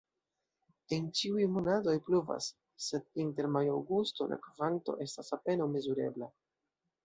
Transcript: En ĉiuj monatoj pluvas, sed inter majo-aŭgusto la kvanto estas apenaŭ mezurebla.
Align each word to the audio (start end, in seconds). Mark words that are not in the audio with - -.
En 0.95 1.03
ĉiuj 1.19 1.43
monatoj 1.57 1.93
pluvas, 2.07 2.49
sed 2.87 3.07
inter 3.27 3.51
majo-aŭgusto 3.59 4.29
la 4.35 4.41
kvanto 4.49 4.99
estas 5.09 5.33
apenaŭ 5.41 5.73
mezurebla. 5.79 6.35